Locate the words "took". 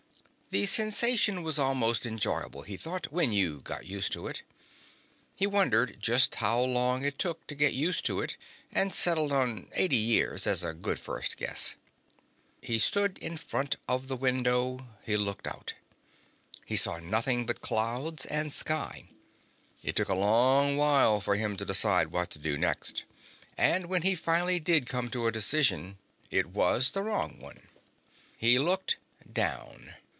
7.17-7.47, 19.95-20.09